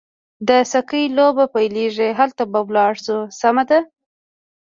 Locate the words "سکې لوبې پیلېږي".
0.71-2.09